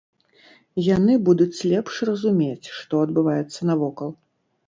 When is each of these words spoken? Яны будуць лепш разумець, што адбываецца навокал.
Яны 0.85 1.17
будуць 1.27 1.65
лепш 1.73 1.93
разумець, 2.09 2.71
што 2.77 3.03
адбываецца 3.09 3.59
навокал. 3.71 4.09